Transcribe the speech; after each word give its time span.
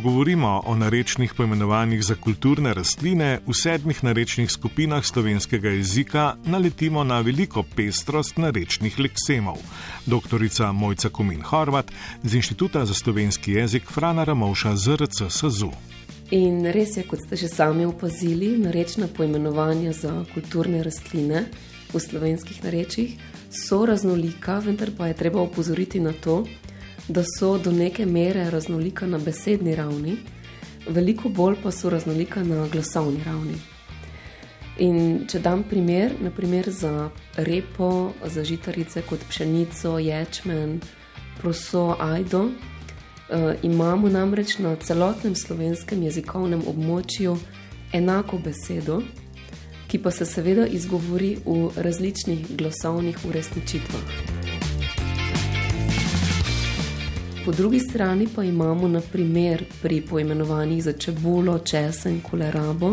govorimo 0.00 0.62
o 0.66 0.76
narečnih 0.76 1.34
poimenovanjih 1.34 2.04
za 2.04 2.14
kulturne 2.14 2.74
rastline, 2.74 3.40
v 3.46 3.54
sedmih 3.54 4.04
narečnih 4.04 4.50
skupinah 4.50 5.04
slovenskega 5.04 5.68
jezika 5.68 6.36
naletimo 6.44 7.04
na 7.04 7.20
veliko 7.20 7.62
pestrost 7.76 8.36
narečnih 8.36 8.98
leksemov. 8.98 9.58
Doktorica 10.06 10.72
Mojca 10.72 11.08
Kumin 11.08 11.42
Horvat 11.42 11.92
z 12.22 12.34
Inštituta 12.34 12.84
za 12.84 12.94
slovenski 12.94 13.52
jezik 13.52 13.90
Frana 13.90 14.24
Ramovša 14.24 14.76
ZRC 14.76 15.28
SZU. 15.28 15.70
In 16.30 16.66
res 16.66 16.96
je, 16.96 17.02
kot 17.02 17.20
ste 17.26 17.36
že 17.36 17.48
sami 17.48 17.84
opazili, 17.84 18.56
narečna 18.58 19.08
poimenovanja 19.08 19.92
za 19.92 20.24
kulturne 20.34 20.82
rastline 20.82 21.44
v 21.92 22.00
slovenskih 22.00 22.64
narečjih 22.64 23.18
so 23.50 23.86
raznolika, 23.86 24.58
vendar 24.58 24.90
pa 24.98 25.06
je 25.06 25.14
treba 25.14 25.40
opozoriti 25.40 26.00
na 26.00 26.12
to, 26.12 26.44
da 26.44 26.69
so 27.24 27.58
do 27.58 27.72
neke 27.72 28.06
mere 28.06 28.50
raznolika 28.50 29.06
na 29.06 29.18
besedni 29.18 29.74
ravni, 29.74 30.16
veliko 30.88 31.28
bolj 31.28 31.56
pa 31.62 31.70
so 31.70 31.90
raznolika 31.90 32.42
na 32.44 32.66
glasovni 32.72 33.24
ravni. 33.24 33.58
In 34.78 35.26
če 35.28 35.42
dam 35.44 35.62
primer, 35.68 36.14
naprimer 36.22 36.70
za 36.70 37.10
repo, 37.36 38.12
za 38.24 38.44
žitarice 38.44 39.02
kot 39.02 39.20
pšenico, 39.28 39.98
ječmen, 39.98 40.80
proso, 41.40 41.96
ajdo, 42.00 42.48
eh, 42.48 43.56
imamo 43.62 44.08
namreč 44.08 44.58
na 44.58 44.76
celotnem 44.76 45.34
slovenskem 45.34 46.02
jezikovnem 46.02 46.62
območju 46.66 47.36
enako 47.92 48.38
besedo, 48.38 49.02
ki 49.88 49.98
pa 49.98 50.10
se 50.10 50.24
seveda 50.24 50.66
izgovori 50.66 51.36
v 51.44 51.70
različnih 51.76 52.46
glasovnih 52.56 53.18
uresničitvah. 53.28 54.39
Po 57.50 57.56
drugi 57.56 57.80
strani 57.80 58.28
pa 58.34 58.44
imamo 58.44 58.88
naprimer 58.88 59.64
pri 59.82 60.00
poimenovanjih 60.00 60.84
za 60.84 60.92
čebulo, 60.92 61.58
česen, 61.58 62.20
kolerabo 62.30 62.92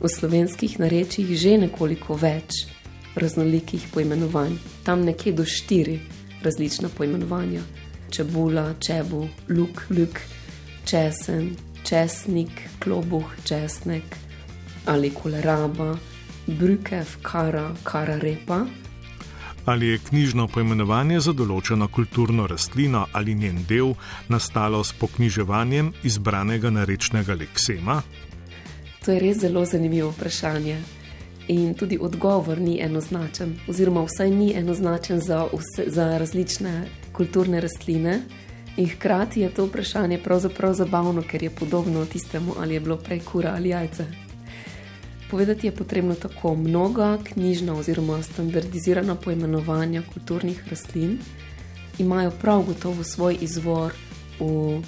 v 0.00 0.08
slovenskih 0.08 0.74
narečjih 0.80 1.30
že 1.36 1.54
nekoliko 1.56 2.12
več 2.20 2.66
raznolikih 3.16 3.86
poimenovanj. 3.94 4.58
Tam 4.84 5.06
nekje 5.08 5.32
do 5.32 5.46
štiri 5.48 6.00
različna 6.44 6.90
poimenovanja. 6.92 7.62
Čebula, 8.10 8.74
čebu, 8.76 9.28
luk, 9.48 9.80
luk, 9.88 10.20
česen, 10.84 11.56
česnik, 11.82 12.52
klobuh, 12.78 13.32
česnek 13.44 14.04
ali 14.84 15.14
koleraba, 15.16 15.96
brukev, 16.46 17.16
kara, 17.22 17.70
kara 17.88 18.20
repa 18.20 18.66
ali 19.64 19.88
je 19.88 19.98
knjižno 19.98 20.48
poimenovanje 20.48 21.20
za 21.20 21.32
določeno 21.32 21.88
kulturno 21.88 22.46
rastlino 22.46 23.06
ali 23.12 23.34
njen 23.34 23.64
del 23.68 23.94
nastalo 24.28 24.84
s 24.84 24.92
poknjiževanjem 24.92 25.92
izbranega 26.02 26.70
narečnega 26.70 27.34
leksema? 27.34 28.02
To 29.04 29.12
je 29.12 29.20
res 29.20 29.38
zelo 29.42 29.64
zanimivo 29.64 30.10
vprašanje. 30.10 30.76
In 31.48 31.74
tudi 31.74 31.98
odgovor 32.00 32.60
ni 32.60 32.78
enoznačen, 32.80 33.56
oziroma 33.68 34.04
vsaj 34.06 34.30
ni 34.30 34.52
enoznačen 34.54 35.20
za, 35.20 35.44
vse, 35.50 35.88
za 35.90 36.18
različne 36.18 36.84
kulturne 37.12 37.60
rastline. 37.60 38.20
In 38.76 38.88
hkrati 38.88 39.40
je 39.40 39.50
to 39.50 39.66
vprašanje 39.66 40.22
pravzaprav 40.22 40.74
zabavno, 40.74 41.22
ker 41.22 41.42
je 41.42 41.50
podobno 41.50 42.06
tistemu, 42.06 42.54
ali 42.58 42.74
je 42.74 42.80
bilo 42.80 42.96
prej 42.96 43.20
kura 43.20 43.56
ali 43.56 43.68
jajce. 43.68 44.06
Povedati 45.32 45.66
je 45.66 45.72
potrebno 45.72 46.14
tako 46.14 46.54
mnoga 46.54 47.18
knjižna 47.24 47.74
oziroma 47.74 48.22
standardizirana 48.22 49.14
poimenovanja 49.14 50.02
kulturnih 50.14 50.64
rastlin, 50.70 51.18
imajo 51.98 52.30
prav 52.30 52.62
gotovo 52.62 53.04
svoj 53.04 53.38
izvor 53.40 53.92
v 54.40 54.82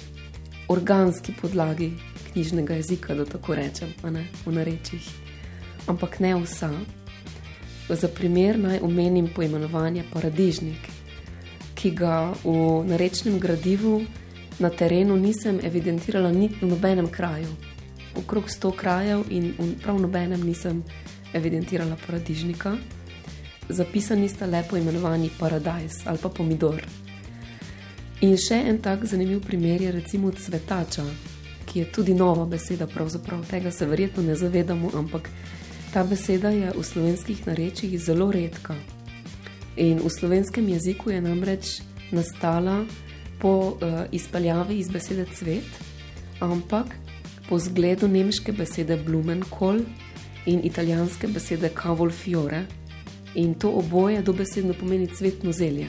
organski 0.67 1.33
podlagi 1.41 1.91
knjižnega 2.31 2.73
jezika, 2.73 3.15
da 3.15 3.25
tako 3.25 3.55
rečem, 3.55 3.93
ne, 4.03 4.27
v 4.45 4.51
narečjih. 4.51 5.09
Ampak 5.87 6.19
ne 6.19 6.35
vsa. 6.35 6.69
Za 7.89 8.07
primer 8.07 8.59
naj 8.59 8.79
omenim 8.83 9.29
poimenovanje 9.35 10.03
paradižnik, 10.13 10.89
ki 11.75 11.91
ga 11.91 12.33
v 12.43 12.83
narečnem 12.85 13.39
gradivu 13.39 14.03
na 14.59 14.69
terenu 14.69 15.17
nisem 15.17 15.59
evidentirala 15.63 16.31
niti 16.31 16.61
v 16.61 16.69
nobenem 16.69 17.07
kraju 17.07 17.49
okrog 18.17 18.49
100 18.49 18.75
krajev 18.75 19.23
in 19.29 19.75
prav 19.83 19.99
nobenem 20.01 20.41
nisem 20.43 20.83
evidentirala 21.33 21.97
paradižnika. 22.05 22.77
Zapisani 23.69 24.29
sta 24.29 24.45
lepo 24.45 24.77
imenovani 24.77 25.29
paradajz 25.39 26.05
ali 26.05 26.17
pa 26.21 26.29
pomidor. 26.29 26.81
In 28.21 28.37
še 28.39 28.61
en 28.69 28.77
tak 28.81 29.05
zanimiv 29.05 29.41
primer 29.43 29.81
je 29.81 29.91
recimo 29.91 30.31
cvetača, 30.31 31.03
ki 31.65 31.79
je 31.79 31.91
tudi 31.91 32.13
nova 32.13 32.45
beseda, 32.45 32.87
pravzaprav 32.87 33.43
tega 33.49 33.71
se 33.71 33.85
verjetno 33.85 34.23
ne 34.23 34.35
zavedamo, 34.35 34.91
ampak 34.95 35.29
ta 35.93 36.03
beseda 36.03 36.49
je 36.49 36.71
v 36.71 36.83
slovenskih 36.83 37.43
narečjih 37.47 37.99
zelo 37.99 38.31
redka. 38.31 38.75
In 39.75 39.99
v 39.99 40.09
slovenskem 40.09 40.69
jeziku 40.69 41.11
je 41.11 41.21
namreč 41.21 41.81
nastala 42.11 42.85
po 43.39 43.75
uh, 43.75 44.07
izpeljavi 44.11 44.79
iz 44.79 44.89
besede 44.89 45.25
cvet, 45.35 45.67
ampak 46.39 46.95
po 47.49 47.59
zgledu 47.59 48.07
nemške 48.07 48.51
besede 48.51 48.97
Blumenkohl 48.97 49.79
in 50.45 50.61
italijanske 50.63 51.27
besede 51.27 51.69
Cavolfiore, 51.81 52.65
in 53.35 53.53
to 53.53 53.69
oboje 53.69 54.21
dobesedno 54.21 54.73
pomeni 54.73 55.07
cvetno 55.07 55.51
zelje. 55.51 55.87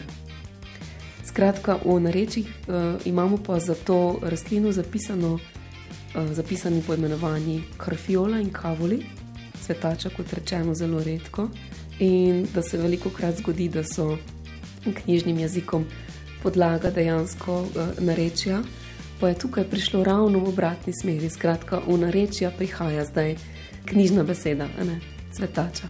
Skratka, 1.24 1.78
v 1.84 2.00
narečjih 2.00 2.46
uh, 2.46 2.74
imamo 3.04 3.36
pa 3.36 3.58
za 3.58 3.74
to 3.74 4.18
rastlino 4.22 4.72
zapisano, 4.72 5.34
uh, 5.34 6.32
zapisani 6.32 6.82
poimenovanji 6.86 7.62
Carfiola 7.84 8.40
in 8.40 8.50
Cavoli, 8.50 9.02
cvetača, 9.62 10.10
kot 10.16 10.32
rečeno, 10.32 10.74
zelo 10.74 11.02
redko, 11.02 11.48
in 11.98 12.46
da 12.54 12.62
se 12.62 12.78
veliko 12.78 13.10
krat 13.10 13.36
zgodi, 13.36 13.68
da 13.68 13.84
so 13.84 14.16
knjižnim 15.02 15.38
jezikom 15.38 15.84
podlaga 16.42 16.90
dejansko 16.90 17.60
uh, 17.60 17.68
narečja 17.98 18.62
pa 19.20 19.28
je 19.28 19.38
tukaj 19.38 19.64
prišlo 19.64 20.04
ravno 20.04 20.38
v 20.38 20.48
obratni 20.48 20.92
smeri. 21.02 21.30
Skratka, 21.30 21.80
v 21.86 21.98
narečja 21.98 22.50
prihaja 22.50 23.04
zdaj 23.04 23.36
knjižna 23.86 24.22
beseda, 24.22 24.68
ne 24.84 25.00
cvetača. 25.32 25.88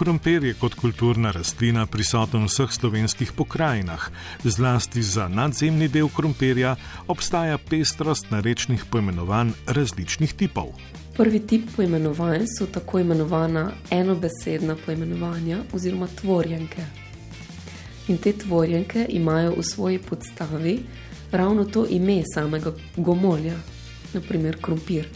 Krompir 0.00 0.44
je 0.44 0.54
kot 0.54 0.74
kulturna 0.74 1.28
rastlina 1.30 1.82
prisoten 1.86 2.46
v 2.46 2.48
vseh 2.48 2.70
slovenskih 2.72 3.32
pokrajinah. 3.36 4.06
Zlasti 4.44 5.02
za 5.02 5.28
nadzemni 5.28 5.90
del 5.92 6.08
krompirja 6.08 6.76
obstaja 7.04 7.58
pestrost 7.58 8.30
narečnih 8.32 8.86
poimenovanj 8.88 9.52
različnih 9.66 10.32
tipov. 10.32 10.72
Prvi 11.16 11.40
tip 11.44 11.68
poimenovanj 11.76 12.46
so 12.48 12.64
tako 12.66 13.02
imenovana 13.04 13.72
enobesedna 13.90 14.76
poimenovanja 14.86 15.58
oziroma 15.76 16.08
tvorjenke. 16.20 16.86
In 18.08 18.16
te 18.18 18.32
tvorjenke 18.32 19.04
imajo 19.08 19.52
v 19.58 19.62
svoji 19.62 19.98
podstavi 19.98 20.78
ravno 21.32 21.64
to 21.64 21.86
ime 21.90 22.22
samega 22.34 22.72
gomolja, 22.96 23.54
naprimer 24.12 24.56
krompir. 24.62 25.08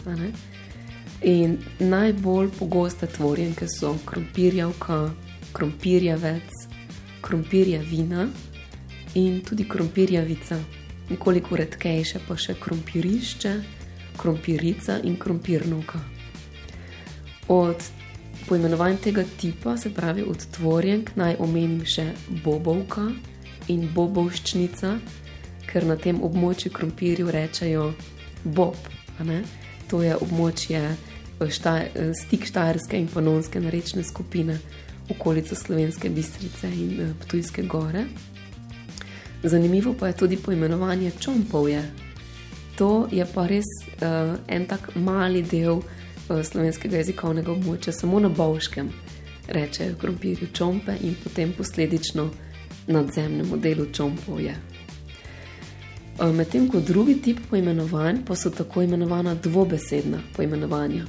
In 1.21 1.57
najbolj 1.79 2.49
pogoste 2.59 3.07
tvorjenke 3.07 3.67
so 3.67 3.95
krompirjavka, 4.05 5.11
krompirjavec, 5.53 6.51
krompirja 7.21 7.81
vina 7.81 8.27
in 9.15 9.41
tudi 9.41 9.69
krompirjavica, 9.69 10.59
nekoliko 11.09 11.55
redkejše 11.55 12.19
pa 12.27 12.37
še 12.37 12.55
krompirišče, 12.59 13.53
krompirica 14.17 14.99
in 15.03 15.15
krompirnovka. 15.19 15.99
Od 17.47 17.83
poimenovanj 18.47 18.97
tega 19.03 19.23
tipa, 19.39 19.77
se 19.77 19.93
pravi 19.93 20.23
od 20.27 20.45
tvorjenk, 20.57 21.15
naj 21.15 21.37
omenim 21.39 21.85
še 21.85 22.11
bobovka 22.43 23.07
in 23.67 23.87
bobovščnica, 23.93 24.97
ker 25.75 25.83
na 25.83 25.97
tem 25.99 26.21
območju 26.23 26.71
krompirju 26.71 27.31
rečejo 27.35 27.89
Bob. 28.45 28.77
To 29.91 29.99
je 30.01 30.15
območje 30.15 30.79
eh, 30.87 31.49
šta, 31.51 31.73
eh, 31.83 32.13
stik 32.15 32.47
Štajerske 32.47 32.95
in 32.95 33.09
Panonske 33.11 33.59
narečne 33.59 34.03
skupine, 34.07 34.55
okolica 35.11 35.55
Slovenske 35.55 36.09
bistrice 36.09 36.71
in 36.71 36.93
eh, 37.03 37.11
Ptujske 37.25 37.65
gore. 37.67 38.05
Zanimivo 39.43 39.93
pa 39.99 40.07
je 40.07 40.17
tudi 40.21 40.37
poimenovanje 40.37 41.11
čompovje. 41.19 41.83
To 42.79 43.07
je 43.11 43.25
pa 43.33 43.45
res 43.47 43.67
uh, 44.01 44.35
en 44.51 44.65
tak 44.67 44.89
mali 44.95 45.43
del 45.47 45.77
uh, 45.77 46.41
slovenskega 46.43 46.97
jezikovnega 46.97 47.53
območja, 47.53 47.93
samo 47.95 48.19
na 48.19 48.27
Bovškem 48.29 48.89
rečejo 49.47 49.95
krompirju 50.01 50.49
čompe 50.51 50.97
in 51.01 51.15
potem 51.23 51.53
posledično 51.55 52.27
nadzemnemu 52.87 53.61
delu 53.63 53.85
čompovje. 53.93 54.57
Eh, 56.19 56.31
medtem 56.31 56.69
ko 56.71 56.79
drugi 56.79 57.21
tip 57.21 57.39
poimenovanj 57.49 58.21
pa 58.27 58.35
so 58.35 58.49
tako 58.49 58.81
imenovana 58.81 59.33
dvobesedna 59.35 60.21
poimenovanja, 60.35 61.03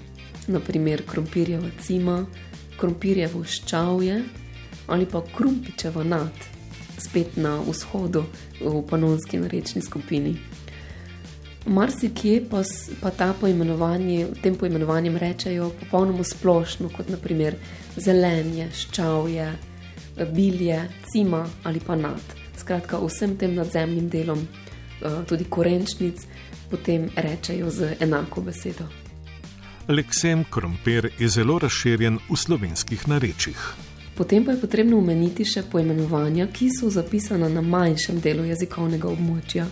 naprimer 0.47 1.03
krompirjeva 1.07 1.69
cima, 1.83 2.27
krompirjevo 2.81 3.45
ščavje 3.45 4.25
ali 4.87 5.07
pa 5.07 5.23
krumpičeva 5.37 6.03
nad, 6.05 6.33
spet 6.99 7.37
na 7.37 7.61
vzhodu 7.69 8.25
v 8.61 8.83
panonski 8.91 9.39
narečni 9.39 9.83
skupini. 9.83 10.35
Marsikje 11.67 12.43
pa, 12.51 12.65
pa 13.01 13.11
ta 13.11 13.33
poimenovanje, 13.41 14.27
tem 14.43 14.59
poimenovanjem 14.59 15.17
rečejo 15.17 15.71
popolnoma 15.81 16.25
splošno, 16.25 16.91
kot 16.91 17.15
naprimer 17.15 17.55
zelenje, 17.97 18.73
ščavje, 18.75 19.53
bilje, 20.35 20.83
cima 21.13 21.47
ali 21.63 21.81
pa 21.81 21.95
nad. 21.95 22.39
Skratka, 22.59 22.99
vsem 22.99 23.37
tem 23.39 23.55
nadzemnim 23.55 24.09
delom, 24.11 24.47
tudi 25.29 25.45
korenčnic, 25.45 26.27
potem 26.71 27.11
rečejo 27.17 27.71
z 27.71 27.97
enako 28.01 28.41
besedo. 28.41 28.87
Leksem 29.89 30.45
krompir 30.51 31.11
je 31.19 31.29
zelo 31.29 31.59
razširjen 31.59 32.19
v 32.31 32.37
slovenskih 32.37 33.09
narečjih. 33.09 33.61
Potem 34.17 34.45
pa 34.45 34.57
je 34.57 34.61
potrebno 34.61 34.99
omeniti 34.99 35.45
še 35.45 35.63
poimenovanja, 35.71 36.49
ki 36.49 36.71
so 36.73 36.91
zapisana 36.91 37.49
na 37.53 37.61
manjšem 37.61 38.19
delu 38.25 38.49
jezikovnega 38.49 39.09
območja 39.13 39.67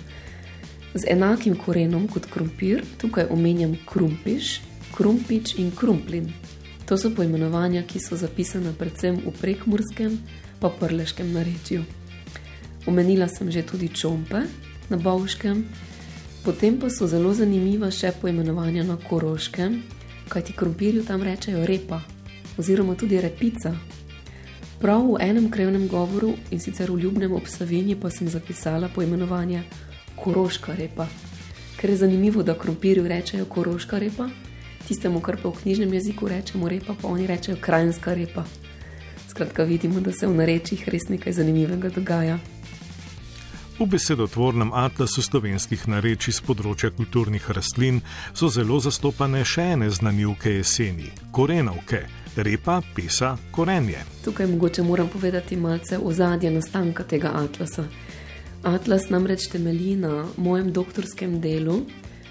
z 0.95 1.09
enakim 1.11 1.57
korenom 1.59 2.07
kot 2.09 2.29
krompir, 2.31 2.85
tukaj 3.01 3.27
omenjam 3.35 3.75
krumpiš, 3.89 4.61
krumpič 4.95 5.57
in 5.59 5.73
krumplin. 5.75 6.29
To 6.87 6.99
so 7.01 7.11
poimenovanja, 7.11 7.83
ki 7.83 7.99
so 7.99 8.17
zapisana 8.21 8.75
predvsem 8.79 9.19
v 9.25 9.33
prekmurskem 9.41 10.19
pa 10.61 10.71
prleškem 10.71 11.33
narečju. 11.33 11.83
Omenila 12.87 13.27
sem 13.29 13.51
že 13.51 13.65
tudi 13.65 13.89
čompe 13.89 14.45
na 14.95 15.03
bovškem, 15.03 15.65
potem 16.47 16.79
pa 16.79 16.87
so 16.87 17.11
zelo 17.11 17.35
zanimiva 17.35 17.91
še 17.91 18.13
poimenovanja 18.23 18.87
na 18.87 18.95
koroškem, 18.95 19.83
kajti 20.31 20.55
krompirju 20.55 21.03
tam 21.03 21.27
rečejo 21.27 21.67
repa 21.67 21.99
oziroma 22.59 22.95
tudi 22.95 23.19
repica. 23.21 23.75
Prav 24.79 25.03
v 25.03 25.19
enem 25.21 25.51
krevnem 25.51 25.89
govoru 25.89 26.35
in 26.51 26.61
sicer 26.61 26.93
v 26.93 27.01
ljubnem 27.03 27.33
obsavinju 27.35 27.99
pa 27.99 28.11
sem 28.11 28.29
zapisala 28.29 28.89
poimenovanje 28.95 29.65
koroška 30.15 30.77
repa. 30.79 31.09
Ker 31.81 31.91
je 31.91 31.97
zanimivo, 31.97 32.43
da 32.43 32.55
krompirju 32.55 33.09
rečejo 33.09 33.45
koroška 33.51 33.99
repa, 33.99 34.29
tistemu, 34.87 35.21
kar 35.21 35.41
pa 35.43 35.49
v 35.49 35.59
knjižnem 35.63 35.93
jeziku 35.99 36.29
rečemo 36.29 36.69
repa, 36.69 36.95
pa 36.95 37.09
oni 37.09 37.27
rečejo 37.27 37.59
krajinska 37.61 38.15
repa. 38.15 38.45
Skratka, 39.29 39.65
vidimo, 39.65 40.01
da 40.01 40.13
se 40.13 40.27
v 40.27 40.37
narečjih 40.39 40.89
res 40.89 41.09
nekaj 41.11 41.33
zanimivega 41.33 41.91
dogaja. 41.91 42.39
V 43.79 43.87
besedotvornem 43.87 44.71
atlasu 44.73 45.19
slovenskih 45.19 45.89
narečij 45.91 46.37
z 46.37 46.45
področja 46.47 46.93
kulturnih 46.95 47.43
rastlin 47.57 47.97
so 48.31 48.47
zelo 48.47 48.77
zastopane 48.79 49.41
še 49.43 49.65
ene 49.75 49.89
znanjivke 49.91 50.53
jeseni: 50.61 51.09
korenovke, 51.35 52.05
repa, 52.37 52.77
pesa, 52.95 53.33
korenje. 53.51 54.05
Tukaj 54.23 54.47
mogoče 54.53 54.87
moram 54.87 55.11
povedati 55.11 55.59
malce 55.59 55.99
o 55.99 56.13
zadnje 56.15 56.55
nastanka 56.55 57.03
tega 57.03 57.35
atlasa. 57.35 57.89
Atlas 58.63 59.11
namreč 59.11 59.49
temelji 59.51 59.97
na 59.97 60.23
mojem 60.37 60.71
doktorskem 60.73 61.41
delu, 61.43 61.81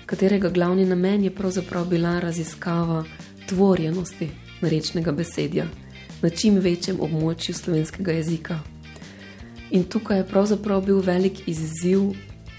katerega 0.05 0.49
glavni 0.49 0.87
namen 0.87 1.27
je 1.27 1.35
pravzaprav 1.35 1.91
bila 1.91 2.21
raziskava 2.23 3.03
tvorjenosti 3.51 4.31
rečnega 4.61 5.11
besedja 5.11 5.67
na 6.23 6.29
čim 6.29 6.61
večjem 6.63 7.03
območju 7.03 7.53
slovenskega 7.53 8.15
jezika. 8.15 8.63
In 9.73 9.83
tukaj 9.89 10.17
je 10.17 10.25
pravzaprav 10.29 10.83
bil 10.85 10.99
velik 11.01 11.47
izziv 11.47 12.01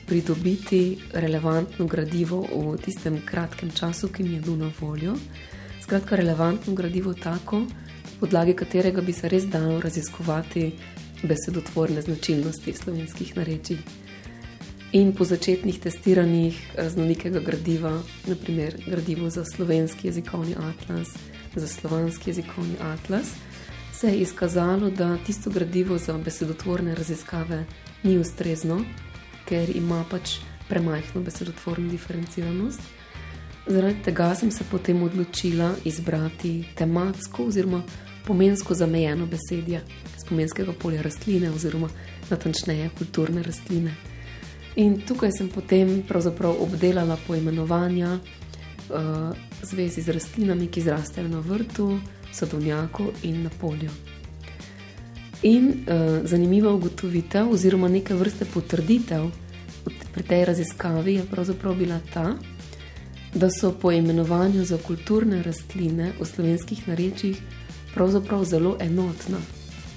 pridobiti 0.06 0.99
relevantno 1.12 1.87
gradivo 1.87 2.40
v 2.43 2.75
tistem 2.82 3.20
kratkem 3.26 3.70
času, 3.70 4.08
ki 4.08 4.22
mi 4.22 4.34
je 4.34 4.40
bil 4.40 4.56
na 4.58 4.70
voljo. 4.81 5.14
Skratka, 5.82 6.16
relevantno 6.16 6.75
gradivo 6.75 7.14
tako, 7.14 7.62
podlagi 8.20 8.56
katerega 8.58 9.00
bi 9.00 9.12
se 9.12 9.28
res 9.28 9.46
dalo 9.46 9.78
raziskovati 9.81 10.72
besedotvorne 11.22 12.02
značilnosti 12.02 12.75
slovenskih 12.82 13.37
narečij. 13.37 13.78
In 14.93 15.14
po 15.14 15.25
začetnih 15.25 15.78
testiranjih 15.81 16.58
eh, 16.75 16.90
znanega 16.90 17.40
gradiva, 17.40 17.94
naprimer 18.26 18.75
gradivo 18.87 19.31
za 19.31 19.44
slovenski 19.44 20.08
jezikovni 20.08 20.55
atlas, 20.58 21.14
za 21.55 21.69
slovanski 21.69 22.31
jezikovni 22.31 22.75
atlas, 22.81 23.37
se 23.94 24.08
je 24.08 24.17
izkazalo, 24.17 24.91
da 24.91 25.17
tisto 25.26 25.50
gradivo 25.50 25.99
za 25.99 26.19
besedotvorne 26.19 26.94
raziskave 26.94 27.64
ni 28.02 28.19
ustrezno, 28.19 28.81
ker 29.46 29.76
ima 29.76 30.05
pač 30.11 30.38
premajhno 30.69 31.23
besedotvorno 31.23 31.91
diferenciranost. 31.91 32.81
Zaradi 33.67 34.02
tega 34.02 34.35
sem 34.35 34.50
se 34.50 34.64
potem 34.70 35.02
odločila 35.02 35.75
izbrati 35.85 36.64
tematsko 36.76 37.44
oziroma 37.44 37.82
pomensko 38.26 38.75
zamejeno 38.75 39.26
besedje 39.26 39.85
spomenskega 40.25 40.73
polja 40.73 41.02
rastline, 41.02 41.50
oziroma 41.50 41.88
natančneje 42.31 42.91
kulturne 42.99 43.43
rastline. 43.43 43.94
In 44.76 45.00
tukaj 45.06 45.31
sem 45.38 45.49
potem 45.49 46.02
obdelala 46.58 47.17
poimenovanja 47.26 48.19
uh, 48.19 49.37
zvezi 49.62 50.02
z 50.02 50.12
rastlinami, 50.12 50.67
ki 50.67 50.81
zrastejo 50.81 51.29
na 51.29 51.41
vrtu, 51.41 52.00
sadovnjaku 52.34 53.06
in 53.22 53.42
na 53.42 53.50
polju. 53.60 53.90
In 55.42 55.66
uh, 55.66 56.26
zanimiva 56.28 56.72
ugotovitev, 56.72 57.50
oziroma 57.52 57.88
neke 57.88 58.14
vrste 58.14 58.44
potrditev 58.44 59.31
pri 60.14 60.22
tej 60.22 60.44
raziskavi, 60.44 61.14
je 61.14 61.25
pravzaprav 61.31 61.75
bila 61.75 62.00
ta, 62.14 62.36
da 63.34 63.48
so 63.50 63.72
poimenovanja 63.72 64.64
za 64.64 64.78
kulturne 64.78 65.42
rastline 65.42 66.12
v 66.20 66.26
slovenskih 66.26 66.88
narečjih 66.88 67.42
pravzaprav 67.94 68.44
zelo 68.44 68.76
enotna 68.81 69.38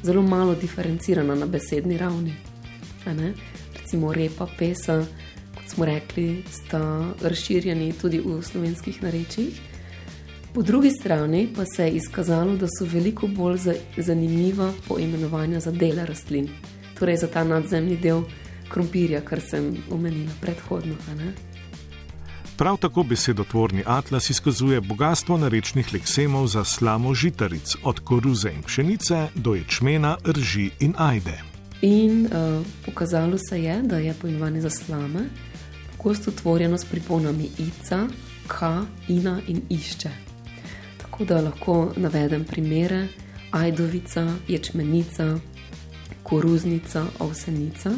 zelo 0.04 0.22
malo 0.22 0.56
diferencirana 0.56 1.36
na 1.36 1.46
besedni 1.46 1.98
ravni. 1.98 2.34
Recimo 3.76 4.14
repa, 4.14 4.48
pesa, 4.58 5.06
kot 5.56 5.70
smo 5.70 5.86
rekli, 5.86 6.44
sta 6.52 7.14
razširjeni 7.22 7.94
tudi 8.02 8.20
v 8.20 8.42
slovenskih 8.44 9.04
narečjih. 9.04 9.60
Po 10.58 10.64
drugi 10.64 10.92
strani 10.92 11.50
pa 11.56 11.66
se 11.66 11.84
je 11.84 11.92
izkazalo, 11.92 12.56
da 12.56 12.68
so 12.68 12.86
veliko 12.86 13.28
bolj 13.28 13.58
zanimiva 13.98 14.74
poimenovanja 14.88 15.60
za 15.60 15.72
dele 15.72 16.06
rastlin, 16.06 16.48
torej 17.00 17.18
za 17.18 17.28
ta 17.28 17.44
nadzemni 17.44 17.98
del 17.98 18.24
krompirja, 18.70 19.22
kar 19.22 19.42
sem 19.42 19.76
omenila 19.92 20.32
predhodno. 20.42 20.96
Prav 22.58 22.78
tako 22.78 23.04
besedotvorni 23.04 23.84
atlas 23.86 24.30
izkazuje 24.30 24.82
bogatstvo 24.82 25.38
narečnih 25.38 25.94
leksemov 25.94 26.48
za 26.48 26.64
slamo 26.64 27.14
žitaric, 27.14 27.76
od 27.84 28.00
koruze 28.00 28.50
in 28.50 28.64
pšenice 28.64 29.28
do 29.36 29.54
ječmena, 29.54 30.18
rži 30.26 30.70
in 30.80 30.94
ajde. 30.98 31.38
In 31.82 32.26
uh, 32.26 32.66
pokazalo 32.86 33.38
se 33.38 33.64
je, 33.64 33.82
da 33.82 33.98
je 33.98 34.14
poimenovanje 34.22 34.62
za 34.62 34.70
slame 34.70 35.30
pogosto 35.98 36.32
tvorjeno 36.32 36.78
s 36.78 36.86
priponami 36.86 37.50
ica, 37.58 38.08
ka, 38.48 38.86
ina 39.08 39.42
in 39.48 39.62
išče. 39.70 40.27
Tako 41.18 41.34
da 41.34 41.42
lahko 41.42 41.94
navedem 41.96 42.44
primere: 42.46 43.08
ajdovica, 43.52 44.36
ječmenica, 44.48 45.40
koruznica, 46.24 47.06
ovsenica, 47.20 47.92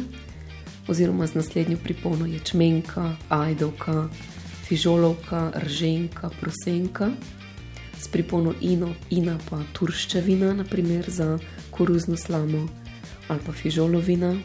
oziroma 0.88 1.26
z 1.26 1.34
naslednjo 1.34 1.76
pripono 1.84 2.26
ječmenka, 2.26 3.16
ajdovka 3.28 4.08
fižolovka, 4.64 5.52
rženka, 5.56 6.30
prosenka, 6.40 7.10
s 7.98 8.08
pripono 8.08 8.54
ino, 8.60 8.94
ina 9.10 9.38
pa 9.50 9.58
turščevina, 9.72 10.54
naprimer 10.54 11.10
za 11.10 11.38
koruzno 11.70 12.16
slamo 12.16 12.68
ali 13.28 13.40
pa 13.46 13.52
fižolovina, 13.52 14.36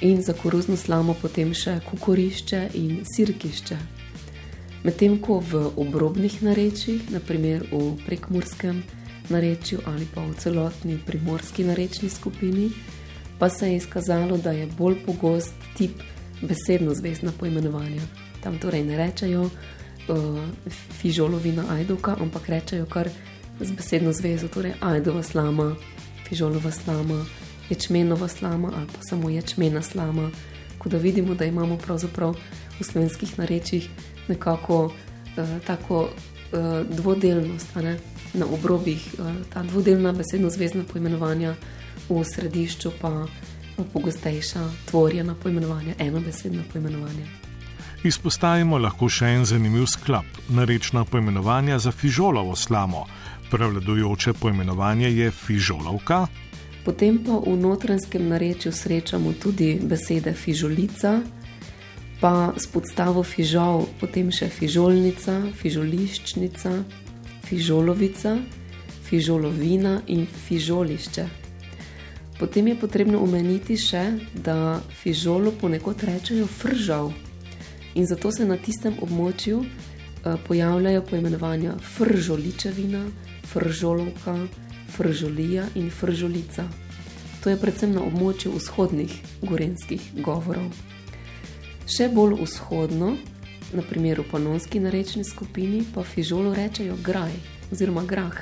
in 0.00 0.22
za 0.22 0.32
koruzno 0.32 0.76
slamo 0.76 1.14
potem 1.22 1.54
še 1.54 1.78
kukorišče 1.90 2.70
in 2.74 3.04
sirkišče. 3.14 3.97
Medtem 4.84 5.18
ko 5.18 5.40
v 5.42 5.72
obrobnih 5.76 6.42
narečjih, 6.42 7.10
naprimer 7.10 7.66
v 7.72 7.98
prekmurskem 8.06 8.82
narečju 9.28 9.82
ali 9.86 10.06
pa 10.14 10.22
v 10.22 10.34
celotni 10.38 10.98
primorski 11.06 11.64
narečni 11.64 12.08
skupini, 12.08 12.70
pa 13.38 13.50
se 13.50 13.68
je 13.70 13.76
izkazalo, 13.76 14.38
da 14.38 14.50
je 14.50 14.66
bolj 14.78 15.02
pogost 15.06 15.54
tip 15.76 16.02
besedno-zvezdna 16.42 17.32
poimenovanja. 17.38 18.02
Tam 18.40 18.58
torej 18.58 18.84
ne 18.84 18.96
rečejo 18.96 19.42
uh, 19.42 19.50
fižolovina 21.02 21.64
ajdovka, 21.74 22.16
ampak 22.20 22.48
rečejo 22.48 22.86
kar 22.86 23.10
z 23.60 23.70
besedno 23.74 24.12
zvezo, 24.12 24.48
torej 24.48 24.78
ajdova 24.80 25.22
slama, 25.22 25.74
fižolova 26.28 26.70
slama, 26.70 27.24
ječmenova 27.70 28.28
slama 28.28 28.70
ali 28.76 28.86
pa 28.86 29.02
samo 29.02 29.30
ječmena 29.30 29.82
slama. 29.82 30.30
Ko 30.78 30.88
da 30.88 30.98
vidimo, 30.98 31.34
da 31.34 31.44
imamo 31.44 31.76
pravzaprav 31.76 32.36
v 32.80 32.84
slovenskih 32.84 33.38
narečjih 33.38 33.90
nekako 34.28 34.84
uh, 34.84 34.92
tako 35.66 36.00
uh, 36.02 36.96
dvodelnost, 36.96 37.74
ne? 37.76 37.98
na 38.34 38.46
obrobih, 38.46 39.14
uh, 39.18 39.26
ta 39.52 39.62
dvodelna 39.62 40.12
besedno 40.12 40.50
zvezna 40.50 40.84
poimenovanja, 40.92 41.54
v 42.08 42.24
središču 42.24 42.92
pa 43.00 43.26
pogostejša, 43.92 44.70
tvorjena 44.90 45.34
poimenovanja, 45.34 45.94
enobesedna 45.98 46.62
poimenovanja. 46.72 47.26
Izpostavimo 48.04 48.78
lahko 48.78 49.08
še 49.10 49.26
en 49.34 49.44
zanimiv 49.44 49.88
sklop: 49.90 50.26
narečna 50.48 51.04
poimenovanja 51.04 51.78
za 51.78 51.90
fižolovo 51.90 52.56
slamo. 52.56 53.06
Prevladujoče 53.50 54.32
poimenovanje 54.32 55.10
je 55.10 55.30
fižolovka. 55.30 56.26
Potem 56.84 57.18
pa 57.24 57.40
v 57.42 57.56
notranskem 57.56 58.28
narečju 58.28 58.72
srečamo 58.72 59.32
tudi 59.42 59.80
besede 59.82 60.32
fižolica, 60.32 61.20
pa 62.20 62.52
s 62.56 62.66
podstavo 62.66 63.22
fižol, 63.22 63.86
potem 64.00 64.30
še 64.34 64.48
fižolnica, 64.50 65.38
fižoliščnica, 65.54 66.72
fižolovica, 67.46 68.38
fižolovina 69.06 70.00
in 70.10 70.26
fižolišče. 70.26 71.26
Potem 72.38 72.68
je 72.70 72.76
potrebno 72.78 73.22
omeniti 73.22 73.74
še, 73.78 74.02
da 74.34 74.78
fižolo 75.02 75.54
ponekod 75.58 76.02
rečejo 76.06 76.46
fržal 76.46 77.10
in 77.98 78.06
zato 78.06 78.30
se 78.30 78.46
na 78.46 78.54
tistem 78.56 78.94
območju 79.02 79.58
uh, 79.58 80.36
pojavljajo 80.46 81.02
poimenovanja 81.10 81.72
fržoličevina, 81.96 83.02
fržolovka, 83.46 84.36
fržolija 84.94 85.66
in 85.74 85.90
fržolica. 85.90 86.68
To 87.42 87.50
je 87.50 87.58
predvsem 87.58 87.94
na 87.94 88.04
območju 88.06 88.54
vzhodnih 88.54 89.18
gorenskih 89.42 90.12
govorov. 90.22 90.70
Še 91.88 92.10
bolj 92.12 92.42
vzhodno, 92.42 93.14
na 93.72 93.80
primer 93.80 94.20
v 94.20 94.28
panonski 94.28 94.76
narečni 94.76 95.24
skupini, 95.24 95.80
pa 95.88 96.02
fižolo 96.04 96.52
rečejo 96.52 96.98
graj 97.00 97.32
oziroma 97.72 98.02
grah. 98.04 98.36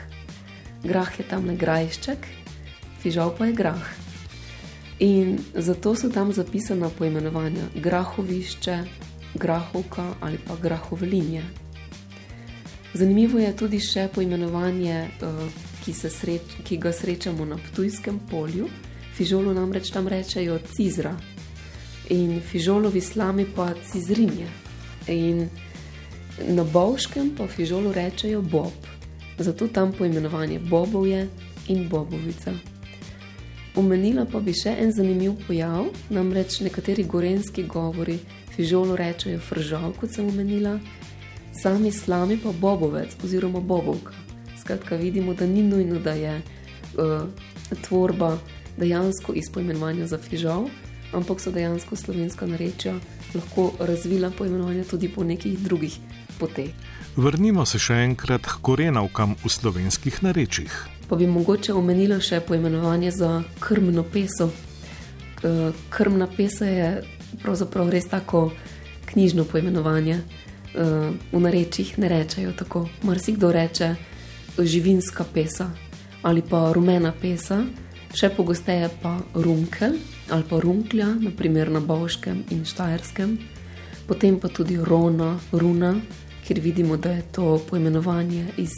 Grah 0.83 1.13
je 1.15 1.23
tam 1.31 1.47
ne 1.47 1.55
grajšček, 1.55 2.27
fižol 2.99 3.31
pa 3.39 3.47
je 3.47 3.55
grah. 3.55 3.87
In 4.99 5.39
zato 5.55 5.95
so 5.95 6.11
tam 6.11 6.35
zapisana 6.35 6.91
poimenovanja 6.91 7.71
grahovišče, 7.79 8.77
grahovka 9.39 10.19
ali 10.21 10.43
pa 10.43 10.59
grahovlinje. 10.59 11.45
Zanimivo 12.99 13.39
je 13.39 13.55
tudi 13.55 13.79
še 13.79 14.09
poimenovanje, 14.11 14.99
eh, 15.07 15.63
ki, 15.87 15.95
sreč, 15.95 16.59
ki 16.67 16.83
ga 16.83 16.91
srečamo 16.91 17.47
na 17.47 17.63
Ptujskem 17.63 18.19
polju. 18.27 18.67
Fižolu 19.15 19.55
namreč 19.55 19.95
tam 19.95 20.11
rečejo 20.11 20.59
cizra 20.75 21.15
in 22.09 22.41
fižolovi 22.41 23.01
slami 23.01 23.47
pa 23.57 23.75
cizrinje. 23.91 24.47
In 25.09 25.49
na 26.49 26.65
Bovškem 26.65 27.31
pa 27.37 27.47
fižolu 27.47 27.93
rečejo 27.93 28.43
bob, 28.43 28.73
zato 29.39 29.69
tam 29.69 29.93
poimenovanje 29.93 30.59
bobov 30.59 31.07
je 31.07 31.29
in 31.69 31.89
bobovica. 31.89 32.53
Omenila 33.77 34.25
pa 34.25 34.41
bi 34.41 34.55
še 34.57 34.73
en 34.81 34.93
zanimiv 34.93 35.35
pojav, 35.47 35.91
namreč 36.11 36.61
nekateri 36.65 37.05
gorenski 37.05 37.67
govori 37.69 38.19
fižolo 38.57 38.97
rečejo 38.97 39.41
fržal, 39.41 39.93
kot 40.01 40.15
sem 40.15 40.29
omenila, 40.29 40.79
sami 41.53 41.93
slami 41.93 42.39
pa 42.41 42.53
bobovec 42.53 43.17
oziroma 43.25 43.61
bobovka. 43.61 44.15
Skratka, 44.61 44.97
vidimo, 44.97 45.35
da 45.35 45.47
ni 45.47 45.63
nujno, 45.63 46.01
da 46.01 46.13
je 46.17 46.39
uh, 46.41 47.29
tvorba 47.85 48.39
dejansko 48.77 49.37
iz 49.37 49.51
poimenovanja 49.53 50.07
za 50.07 50.19
fižal, 50.19 50.69
ampak 51.13 51.41
so 51.41 51.53
dejansko 51.53 51.97
slovenska 51.97 52.47
narečja 52.47 52.97
lahko 53.35 53.73
razvila 53.81 54.31
poimenovanja 54.31 54.85
tudi 54.85 55.09
po 55.09 55.25
nekih 55.25 55.59
drugih 55.59 55.99
poteh. 56.39 56.71
Vrnimo 57.17 57.65
se 57.67 57.79
še 57.79 58.03
enkrat 58.05 58.47
k 58.47 58.61
korenavkam 58.63 59.37
v 59.45 59.49
slovenskih 59.49 60.23
narečjih 60.23 60.97
pa 61.09 61.17
bi 61.17 61.27
mogoče 61.27 61.75
omenila 61.75 62.19
še 62.21 62.41
poimenovanje 62.41 63.11
za 63.11 63.43
krmno 63.61 64.03
peso. 64.13 64.51
Krmna 65.91 66.27
pesa 66.27 66.67
je 66.67 66.89
pravzaprav 67.43 67.91
res 67.91 68.09
tako 68.11 68.51
knjižno 69.13 69.45
poimenovanje. 69.45 70.21
V 71.33 71.41
narečjih 71.41 71.99
ne 71.99 72.09
rečejo 72.11 72.53
tako. 72.59 72.89
Marsikdo 73.03 73.53
reče 73.53 73.95
živinska 74.59 75.25
pesa 75.25 75.71
ali 76.27 76.43
pa 76.43 76.73
rumena 76.75 77.13
pesa, 77.15 77.61
še 78.11 78.33
pogosteje 78.35 78.89
pa 79.03 79.13
runkel 79.35 79.95
ali 80.31 80.45
pa 80.49 80.61
runklja, 80.61 81.07
naprimer 81.21 81.71
na 81.71 81.81
Boškem 81.81 82.45
in 82.51 82.65
Štajerskem, 82.65 83.39
potem 84.07 84.41
pa 84.41 84.49
tudi 84.49 84.77
rona, 84.77 85.39
runa, 85.53 85.95
kjer 86.47 86.61
vidimo, 86.61 86.97
da 86.97 87.11
je 87.11 87.23
to 87.33 87.61
poimenovanje 87.71 88.47
iz 88.57 88.71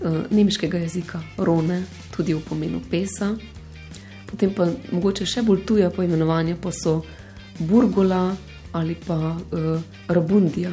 uh, 0.00 0.16
nemškega 0.30 0.78
jezika, 0.78 1.20
rone, 1.36 1.82
tudi 2.16 2.34
v 2.34 2.40
pomenu 2.48 2.80
pesa. 2.90 3.34
Potem 4.26 4.52
pa 4.54 4.68
mogoče 4.92 5.26
še 5.26 5.42
bolj 5.42 5.64
tuja 5.66 5.90
poimenovanja 5.90 6.56
pa 6.60 6.72
so 6.72 7.00
burgola 7.58 8.36
ali 8.72 8.94
pa 9.06 9.16
uh, 9.34 9.80
rabundija, 10.08 10.72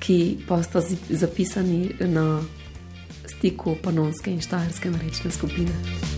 ki 0.00 0.38
pa 0.48 0.62
sta 0.62 0.82
zapisani 1.08 1.94
na 2.00 2.40
stiku 3.28 3.76
panonske 3.82 4.32
in 4.32 4.40
štajerske 4.40 4.90
narečne 4.90 5.30
skupine. 5.30 6.17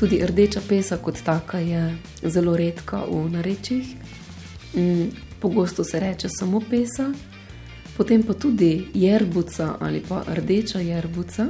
Tudi 0.00 0.22
rdeča 0.26 0.60
pesa 0.68 0.96
kot 0.96 1.18
taka 1.24 1.58
je 1.58 1.96
zelo 2.22 2.56
redka 2.56 3.04
v 3.04 3.28
narečjih. 3.30 3.86
Mm, 4.74 5.10
pogosto 5.40 5.84
se 5.84 6.00
reče 6.00 6.28
samo 6.28 6.60
pesa, 6.70 7.12
potem 7.96 8.22
pa 8.22 8.32
tudi 8.34 8.86
jerbuca 8.94 9.76
ali 9.80 10.00
pa 10.08 10.22
rdeča 10.28 10.80
jerbuca, 10.80 11.46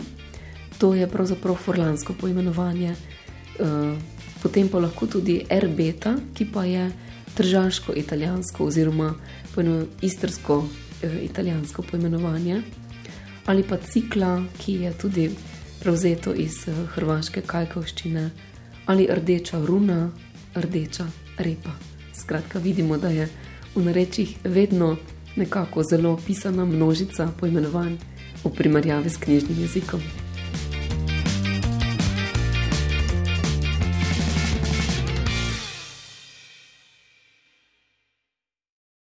to 0.78 0.94
je 0.94 1.06
pravzaprav 1.06 1.54
forlansko 1.54 2.14
poimenovanje, 2.20 2.90
eh, 2.90 3.96
potem 4.42 4.68
pa 4.68 4.78
lahko 4.78 5.06
tudi 5.06 5.44
erbeta, 5.50 6.16
ki 6.34 6.46
pa 6.52 6.64
je 6.64 6.90
tržaško 7.34 7.92
italijansko 7.96 8.64
oziroma 8.64 9.14
istrsko 10.02 10.64
eh, 11.02 11.18
italijansko 11.22 11.82
poimenovanje, 11.82 12.62
ali 13.46 13.62
pa 13.62 13.76
cikla, 13.76 14.42
ki 14.58 14.72
je 14.72 14.92
tudi 14.92 15.30
prevzeto 15.80 16.34
iz 16.34 16.68
eh, 16.68 16.74
hrvaške 16.94 17.42
kajkovščine, 17.46 18.30
ali 18.86 19.08
rdeča 19.10 19.64
runa, 19.64 20.10
rdeča 20.54 21.06
repa. 21.38 21.72
Skratka, 22.14 22.58
vidimo, 22.58 22.98
da 22.98 23.08
je 23.08 23.28
v 23.74 23.84
narečjih 23.84 24.36
vedno 24.44 24.96
nekako 25.36 25.82
zelo 25.82 26.18
pisana 26.26 26.64
množica 26.64 27.28
poimenovanj 27.40 27.96
v 28.44 28.50
primerjavi 28.56 29.10
s 29.10 29.16
knjižnim 29.16 29.60
jezikom. 29.60 30.00